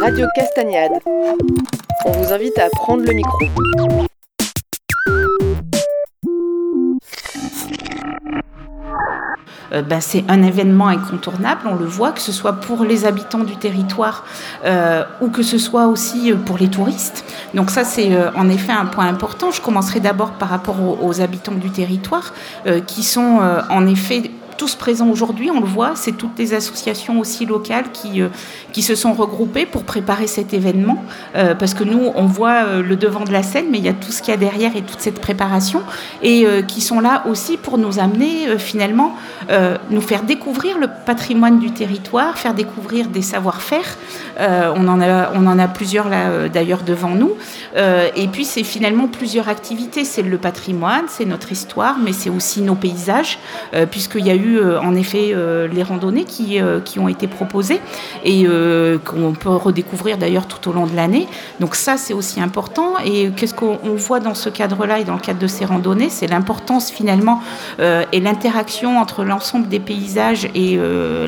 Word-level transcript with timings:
Radio 0.00 0.26
Castagnade. 0.34 0.92
On 2.04 2.10
vous 2.10 2.32
invite 2.32 2.58
à 2.58 2.68
prendre 2.70 3.04
le 3.04 3.12
micro. 3.12 3.38
Euh, 9.72 9.82
ben, 9.82 10.00
c'est 10.00 10.24
un 10.28 10.42
événement 10.42 10.88
incontournable, 10.88 11.62
on 11.66 11.74
le 11.74 11.84
voit, 11.84 12.12
que 12.12 12.20
ce 12.20 12.32
soit 12.32 12.54
pour 12.54 12.84
les 12.84 13.04
habitants 13.06 13.44
du 13.44 13.56
territoire 13.56 14.24
euh, 14.64 15.04
ou 15.20 15.28
que 15.28 15.42
ce 15.42 15.58
soit 15.58 15.86
aussi 15.86 16.32
euh, 16.32 16.36
pour 16.36 16.58
les 16.58 16.68
touristes. 16.68 17.24
Donc 17.54 17.70
ça, 17.70 17.84
c'est 17.84 18.10
en 18.34 18.48
effet 18.48 18.72
un 18.72 18.86
point 18.86 19.06
important. 19.06 19.50
Je 19.50 19.60
commencerai 19.60 20.00
d'abord 20.00 20.32
par 20.32 20.48
rapport 20.48 20.76
aux, 21.02 21.20
habitants 21.20 21.54
du 21.54 21.70
territoire, 21.70 22.34
qui 22.86 23.04
sont 23.04 23.40
en 23.70 23.86
effet 23.86 24.30
tous 24.56 24.74
présents 24.74 25.08
aujourd'hui, 25.08 25.50
on 25.50 25.60
le 25.60 25.66
voit, 25.66 25.92
c'est 25.94 26.12
toutes 26.12 26.38
les 26.38 26.54
associations 26.54 27.18
aussi 27.18 27.46
locales 27.46 27.90
qui, 27.92 28.20
euh, 28.20 28.28
qui 28.72 28.82
se 28.82 28.94
sont 28.94 29.12
regroupées 29.12 29.66
pour 29.66 29.84
préparer 29.84 30.26
cet 30.26 30.54
événement, 30.54 31.04
euh, 31.36 31.54
parce 31.54 31.74
que 31.74 31.84
nous, 31.84 32.10
on 32.14 32.26
voit 32.26 32.64
euh, 32.64 32.82
le 32.82 32.96
devant 32.96 33.24
de 33.24 33.32
la 33.32 33.42
scène, 33.42 33.66
mais 33.70 33.78
il 33.78 33.84
y 33.84 33.88
a 33.88 33.92
tout 33.92 34.12
ce 34.12 34.22
qu'il 34.22 34.32
y 34.32 34.34
a 34.34 34.38
derrière 34.38 34.76
et 34.76 34.82
toute 34.82 35.00
cette 35.00 35.20
préparation, 35.20 35.82
et 36.22 36.46
qui 36.68 36.80
sont 36.80 37.00
là 37.00 37.24
aussi 37.28 37.56
pour 37.56 37.78
nous 37.78 37.98
amener 37.98 38.58
finalement, 38.58 39.16
nous 39.90 40.00
faire 40.00 40.22
découvrir 40.22 40.78
le 40.78 40.88
patrimoine 41.06 41.58
du 41.58 41.70
territoire, 41.70 42.38
faire 42.38 42.54
découvrir 42.54 43.08
des 43.08 43.22
savoir-faire. 43.22 43.96
On, 44.38 44.88
en 44.88 45.00
a, 45.00 45.30
on 45.34 45.46
en 45.46 45.58
a 45.58 45.68
plusieurs 45.68 46.08
là 46.08 46.48
d'ailleurs 46.48 46.82
devant 46.82 47.10
nous, 47.10 47.32
et 47.76 48.28
puis 48.28 48.44
c'est 48.44 48.64
finalement 48.64 49.08
plusieurs 49.08 49.48
activités, 49.48 50.04
c'est 50.04 50.22
le 50.22 50.38
patrimoine, 50.38 51.04
c'est 51.08 51.24
notre 51.24 51.52
histoire, 51.52 51.96
mais 52.02 52.12
c'est 52.12 52.30
aussi 52.30 52.62
nos 52.62 52.74
paysages, 52.74 53.38
puisqu'il 53.90 54.26
y 54.26 54.30
a 54.30 54.34
eu 54.34 54.58
euh, 54.64 54.80
en 54.80 54.94
effet 54.94 55.32
euh, 55.32 55.68
les 55.68 55.82
randonnées 55.82 56.24
qui, 56.24 56.60
euh, 56.60 56.80
qui 56.80 56.98
ont 56.98 57.08
été 57.08 57.26
proposées 57.26 57.80
et 58.24 58.46
qu'on 59.04 59.32
peut 59.32 59.50
redécouvrir 59.50 60.18
d'ailleurs 60.18 60.46
tout 60.46 60.68
au 60.68 60.72
long 60.72 60.86
de 60.86 60.94
l'année. 60.94 61.26
Donc 61.60 61.74
ça, 61.74 61.96
c'est 61.96 62.14
aussi 62.14 62.40
important. 62.40 62.94
Et 63.04 63.30
qu'est-ce 63.36 63.54
qu'on 63.54 63.78
voit 63.96 64.20
dans 64.20 64.34
ce 64.34 64.48
cadre-là 64.48 64.98
et 64.98 65.04
dans 65.04 65.14
le 65.14 65.20
cadre 65.20 65.38
de 65.38 65.46
ces 65.46 65.64
randonnées? 65.64 66.08
C'est 66.08 66.26
l'importance 66.26 66.90
finalement 66.90 67.40
et 67.78 68.20
l'interaction 68.20 68.98
entre 68.98 69.24
l'ensemble 69.24 69.68
des 69.68 69.80
paysages 69.80 70.48
et 70.54 70.78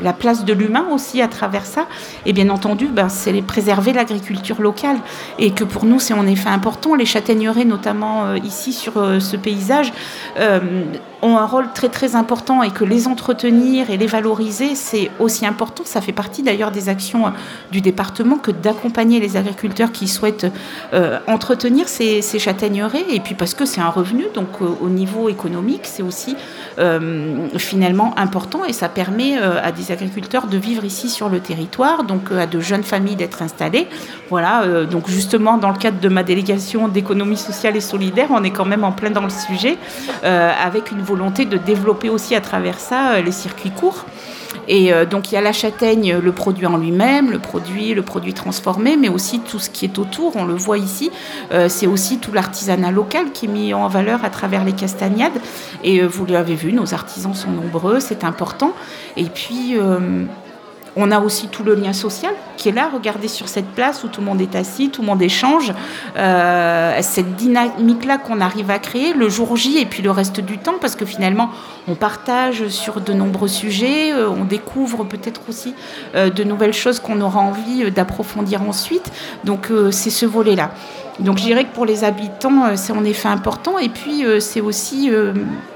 la 0.01 0.13
place 0.13 0.45
de 0.45 0.53
l'humain 0.53 0.85
aussi 0.91 1.21
à 1.21 1.27
travers 1.27 1.65
ça. 1.65 1.85
Et 2.25 2.33
bien 2.33 2.49
entendu, 2.49 2.87
ben, 2.97 3.09
c'est 3.09 3.41
préserver 3.41 3.93
l'agriculture 3.93 4.61
locale 4.61 4.97
et 5.39 5.51
que 5.51 5.63
pour 5.63 5.85
nous, 5.85 5.99
c'est 5.99 6.13
en 6.13 6.27
effet 6.27 6.49
important. 6.49 6.95
Les 6.95 7.05
châtaigneraies, 7.05 7.63
notamment 7.63 8.33
ici 8.35 8.73
sur 8.73 8.93
ce 8.93 9.37
paysage, 9.37 9.93
ont 11.21 11.37
un 11.37 11.45
rôle 11.45 11.71
très 11.73 11.89
très 11.89 12.15
important 12.15 12.63
et 12.63 12.71
que 12.71 12.83
les 12.83 13.07
entretenir 13.07 13.89
et 13.89 13.97
les 13.97 14.07
valoriser, 14.07 14.75
c'est 14.75 15.09
aussi 15.19 15.45
important. 15.45 15.83
Ça 15.85 16.01
fait 16.01 16.11
partie 16.11 16.43
d'ailleurs 16.43 16.71
des 16.71 16.89
actions 16.89 17.27
euh, 17.27 17.29
du 17.71 17.81
département 17.81 18.37
que 18.37 18.51
d'accompagner 18.51 19.19
les 19.19 19.37
agriculteurs 19.37 19.91
qui 19.91 20.07
souhaitent 20.07 20.47
euh, 20.93 21.19
entretenir 21.27 21.87
ces, 21.87 22.21
ces, 22.21 22.39
châtaigneraies 22.39 23.05
et 23.09 23.19
puis 23.19 23.35
parce 23.35 23.53
que 23.53 23.65
c'est 23.65 23.81
un 23.81 23.89
revenu, 23.89 24.25
donc 24.33 24.47
euh, 24.61 24.65
au 24.81 24.89
niveau 24.89 25.29
économique, 25.29 25.81
c'est 25.83 26.03
aussi 26.03 26.35
finalement 27.57 28.13
important 28.17 28.63
et 28.63 28.71
ça 28.71 28.87
permet 28.87 29.37
à 29.37 29.71
des 29.71 29.91
agriculteurs 29.91 30.45
de 30.45 30.57
vivre 30.57 30.85
ici 30.85 31.09
sur 31.09 31.27
le 31.27 31.39
territoire, 31.39 32.03
donc 32.03 32.31
à 32.31 32.45
de 32.45 32.59
jeunes 32.59 32.83
familles 32.87 33.15
d'être 33.15 33.41
installées. 33.41 33.87
Voilà, 34.29 34.85
donc 34.85 35.07
justement 35.07 35.57
dans 35.57 35.69
le 35.69 35.77
cadre 35.77 35.99
de 35.99 36.09
ma 36.09 36.23
délégation 36.23 36.87
d'économie 36.87 37.37
sociale 37.37 37.75
et 37.77 37.81
solidaire, 37.81 38.27
on 38.31 38.43
est 38.43 38.51
quand 38.51 38.65
même 38.65 38.83
en 38.83 38.91
plein 38.91 39.09
dans 39.09 39.23
le 39.23 39.29
sujet 39.29 39.77
avec 40.23 40.91
une 40.91 41.01
volonté 41.01 41.45
de 41.45 41.57
développer 41.57 42.09
aussi 42.09 42.35
à 42.35 42.41
travers 42.41 42.79
ça 42.79 43.11
euh, 43.11 43.21
les 43.21 43.31
circuits 43.31 43.71
courts. 43.71 44.05
Et 44.69 44.91
euh, 44.91 45.05
donc 45.05 45.31
il 45.31 45.35
y 45.35 45.37
a 45.37 45.41
la 45.41 45.53
châtaigne, 45.53 46.17
le 46.21 46.31
produit 46.31 46.65
en 46.65 46.77
lui-même, 46.77 47.31
le 47.31 47.39
produit, 47.39 47.93
le 47.93 48.01
produit 48.01 48.33
transformé, 48.33 48.97
mais 48.97 49.07
aussi 49.07 49.39
tout 49.39 49.59
ce 49.59 49.69
qui 49.69 49.85
est 49.85 49.97
autour. 49.97 50.35
On 50.35 50.45
le 50.45 50.55
voit 50.55 50.77
ici. 50.77 51.09
Euh, 51.51 51.69
c'est 51.69 51.87
aussi 51.87 52.17
tout 52.17 52.33
l'artisanat 52.33 52.91
local 52.91 53.31
qui 53.31 53.45
est 53.45 53.49
mis 53.49 53.73
en 53.73 53.87
valeur 53.87 54.25
à 54.25 54.29
travers 54.29 54.65
les 54.65 54.73
castagnades. 54.73 55.39
Et 55.83 56.01
vous 56.01 56.25
l'avez 56.25 56.55
vu, 56.55 56.73
nos 56.73 56.93
artisans 56.93 57.33
sont 57.33 57.51
nombreux, 57.51 57.99
c'est 57.99 58.23
important. 58.23 58.73
Et 59.15 59.25
puis 59.25 59.77
on 60.97 61.11
a 61.11 61.19
aussi 61.19 61.47
tout 61.47 61.63
le 61.63 61.75
lien 61.75 61.93
social 61.93 62.33
qui 62.57 62.69
est 62.69 62.71
là. 62.71 62.89
Regardez 62.91 63.27
sur 63.27 63.47
cette 63.47 63.67
place 63.67 64.03
où 64.03 64.07
tout 64.07 64.19
le 64.19 64.25
monde 64.25 64.41
est 64.41 64.55
assis, 64.55 64.89
tout 64.89 65.01
le 65.01 65.07
monde 65.07 65.21
échange. 65.21 65.71
Euh, 66.17 66.97
cette 67.01 67.35
dynamique-là 67.35 68.17
qu'on 68.17 68.41
arrive 68.41 68.71
à 68.71 68.79
créer 68.79 69.13
le 69.13 69.29
jour 69.29 69.55
J 69.55 69.77
et 69.77 69.85
puis 69.85 70.01
le 70.01 70.11
reste 70.11 70.41
du 70.41 70.57
temps, 70.57 70.75
parce 70.81 70.95
que 70.95 71.05
finalement, 71.05 71.51
on 71.87 71.95
partage 71.95 72.67
sur 72.67 72.99
de 72.99 73.13
nombreux 73.13 73.47
sujets, 73.47 74.11
euh, 74.11 74.27
on 74.29 74.43
découvre 74.43 75.03
peut-être 75.05 75.41
aussi 75.47 75.75
euh, 76.15 76.29
de 76.29 76.43
nouvelles 76.43 76.73
choses 76.73 76.99
qu'on 76.99 77.21
aura 77.21 77.39
envie 77.39 77.89
d'approfondir 77.91 78.63
ensuite. 78.63 79.11
Donc, 79.43 79.71
c'est 79.91 80.09
ce 80.09 80.25
volet-là. 80.25 80.71
Donc 81.19 81.39
je 81.39 81.43
dirais 81.43 81.63
que 81.63 81.73
pour 81.73 81.85
les 81.85 82.03
habitants, 82.03 82.75
c'est 82.75 82.93
en 82.93 83.03
effet 83.03 83.27
important. 83.27 83.79
Et 83.79 83.89
puis 83.89 84.23
c'est 84.39 84.61
aussi 84.61 85.09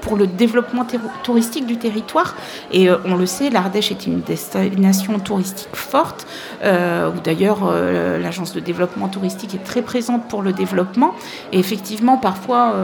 pour 0.00 0.16
le 0.16 0.28
développement 0.28 0.86
touristique 1.24 1.66
du 1.66 1.78
territoire. 1.78 2.36
Et 2.72 2.88
on 3.04 3.16
le 3.16 3.26
sait, 3.26 3.50
l'Ardèche 3.50 3.90
est 3.90 4.06
une 4.06 4.20
destination 4.20 5.11
touristique 5.18 5.68
forte, 5.74 6.26
où 6.62 7.20
d'ailleurs 7.24 7.72
l'agence 8.20 8.52
de 8.52 8.60
développement 8.60 9.08
touristique 9.08 9.54
est 9.54 9.64
très 9.64 9.82
présente 9.82 10.28
pour 10.28 10.42
le 10.42 10.52
développement. 10.52 11.14
Et 11.52 11.58
effectivement, 11.58 12.16
parfois, 12.16 12.74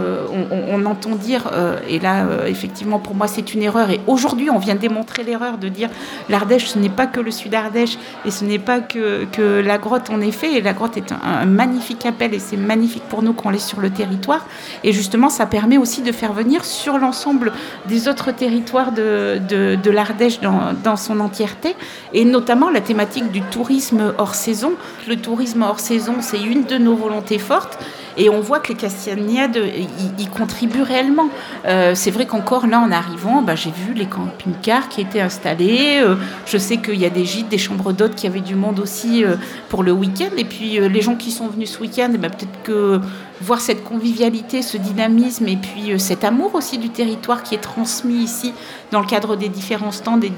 on, 0.51 0.85
entend 0.85 1.15
dire, 1.15 1.51
et 1.89 1.99
là, 1.99 2.27
effectivement, 2.47 2.99
pour 2.99 3.15
moi, 3.15 3.29
c'est 3.29 3.55
une 3.55 3.63
erreur. 3.63 3.91
Et 3.91 4.01
aujourd'hui, 4.07 4.51
on 4.51 4.59
vient 4.59 4.75
démontrer 4.75 5.23
l'erreur 5.23 5.59
de 5.59 5.69
dire 5.69 5.89
l'Ardèche, 6.29 6.67
ce 6.67 6.79
n'est 6.79 6.89
pas 6.89 7.07
que 7.07 7.21
le 7.21 7.31
sud 7.31 7.55
Ardèche 7.55 7.99
et 8.25 8.31
ce 8.31 8.45
n'est 8.45 8.59
pas 8.59 8.81
que, 8.81 9.27
la 9.65 9.79
grotte, 9.79 10.11
en 10.11 10.21
effet. 10.21 10.55
Et 10.55 10.61
la 10.61 10.73
grotte 10.73 10.97
est 10.97 11.13
un, 11.13 11.45
magnifique 11.45 12.07
appel. 12.07 12.35
Et 12.35 12.39
c'est 12.39 12.57
magnifique 12.57 13.05
pour 13.09 13.23
nous 13.23 13.33
qu'on 13.33 13.51
l'ait 13.51 13.59
sur 13.59 13.81
le 13.81 13.91
territoire. 13.91 14.47
Et 14.85 14.93
justement, 14.93 15.29
ça 15.29 15.47
permet 15.47 15.79
aussi 15.79 16.03
de 16.03 16.13
faire 16.13 16.33
venir 16.33 16.65
sur 16.65 16.99
l'ensemble 16.99 17.53
des 17.87 18.09
autres 18.09 18.33
territoires 18.33 18.93
de, 18.93 19.41
de, 19.49 19.91
l'Ardèche 19.91 20.41
dans, 20.41 20.73
dans, 20.85 20.97
son 20.97 21.21
entièreté, 21.21 21.75
et 22.13 22.25
notamment 22.25 22.71
la 22.71 22.81
thématique 22.81 23.31
du 23.31 23.43
tourisme 23.43 24.15
hors 24.19 24.35
saison. 24.35 24.73
Le 25.09 25.17
tourisme 25.17 25.63
hors 25.63 25.81
saison, 25.81 26.17
c'est 26.21 26.41
une 26.41 26.65
de 26.65 26.79
nos 26.79 26.95
volontés 26.95 27.39
fortes. 27.39 27.79
Et 28.19 28.29
on 28.29 28.41
voit 28.41 28.59
que 28.59 28.69
les 28.69 28.75
Castagnades 28.75 29.61
y, 30.19 30.27
contribuent 30.27 30.83
réellement. 30.83 31.29
Euh, 31.67 31.95
c'est 31.95 32.11
vrai 32.11 32.27
qu'encore 32.27 32.67
là, 32.67 32.81
en 32.81 32.91
arrivant, 32.91 33.43
bah, 33.43 33.55
j'ai 33.55 33.71
vu 33.71 33.95
les 33.95 34.07
camping-cars 34.07 34.89
qui 34.89 35.01
étaient 35.01 35.21
installés. 35.21 36.01
Euh, 36.03 36.17
je 36.45 36.59
sais 36.59 36.79
qu'il 36.79 36.97
y 36.97 37.07
a 37.07 37.11
des 37.11 37.25
gîtes, 37.25 37.49
des 37.49 37.59
chambres 37.59 37.93
d'hôtes 37.93 38.17
qui 38.17 38.27
avaient 38.27 38.41
du 38.41 38.57
monde 38.57 38.81
aussi 38.81 39.25
euh, 39.25 39.37
pour 39.69 39.85
le 39.85 39.93
week-end. 39.93 40.31
Et 40.37 40.45
puis 40.45 40.81
les 40.81 41.01
gens 41.01 41.15
qui 41.15 41.31
sont 41.31 41.47
venus 41.47 41.71
ce 41.71 41.79
week-end, 41.79 42.11
bah, 42.19 42.29
peut-être 42.29 42.63
que 42.65 43.01
voir 43.41 43.61
cette 43.61 43.85
convivialité, 43.85 44.63
ce 44.63 44.77
dynamisme 44.77 45.49
et 45.49 45.57
puis 45.57 45.99
cet 45.99 46.25
amour 46.25 46.55
aussi 46.55 46.79
du 46.79 46.91
territoire 46.91 47.43
qui 47.43 47.55
est 47.55 47.59
transmis 47.59 48.23
ici 48.23 48.53
dans 48.91 49.01
le 49.01 49.07
cadre 49.07 49.37
des 49.37 49.49
différents 49.49 49.93
stands, 49.93 50.17
des 50.17 50.33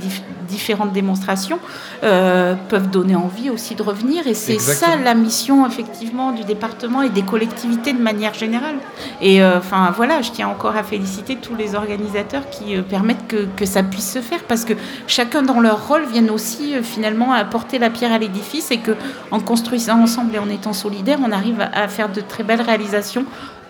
différentes 0.48 0.92
démonstrations, 0.92 1.58
peuvent 2.00 2.90
donner 2.90 3.16
envie 3.16 3.50
aussi 3.50 3.74
de 3.74 3.82
revenir. 3.82 4.26
Et 4.26 4.34
c'est 4.34 4.58
ça 4.58 4.96
la 4.96 5.14
mission 5.14 5.66
effectivement 5.66 6.32
du 6.32 6.44
département 6.44 7.02
et 7.02 7.08
des 7.08 7.22
collectivités 7.22 7.92
de 7.92 8.02
manière 8.02 8.34
générale. 8.34 8.76
Et 9.20 9.42
euh, 9.42 9.58
enfin 9.58 9.92
voilà, 9.96 10.22
je 10.22 10.30
tiens 10.30 10.48
encore 10.48 10.76
à 10.76 10.82
féliciter 10.82 11.36
tous 11.36 11.54
les 11.54 11.74
organisateurs 11.74 12.48
qui 12.50 12.76
euh, 12.76 12.82
permettent 12.82 13.26
que, 13.28 13.46
que, 13.56 13.66
ça 13.66 13.82
puisse 13.82 14.12
se 14.12 14.20
faire 14.20 14.40
parce 14.48 14.64
que 14.64 14.74
chacun 15.06 15.42
dans 15.42 15.60
leur 15.60 15.86
rôle 15.88 16.04
viennent 16.04 16.30
aussi 16.30 16.74
euh, 16.74 16.82
finalement 16.82 17.32
apporter 17.32 17.78
la 17.78 17.90
pierre 17.90 18.12
à 18.12 18.18
l'édifice 18.18 18.70
et 18.70 18.78
que 18.78 18.92
en 19.30 19.40
construisant 19.40 20.00
ensemble 20.00 20.34
et 20.34 20.38
en 20.38 20.48
étant 20.48 20.72
solidaires, 20.72 21.18
on 21.24 21.32
arrive 21.32 21.60
à 21.72 21.88
faire 21.88 22.10
de 22.10 22.20
très 22.20 22.42
belles 22.42 22.62
réalisations 22.62 22.89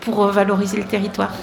pour 0.01 0.25
valoriser 0.27 0.77
le 0.77 0.83
territoire. 0.83 1.31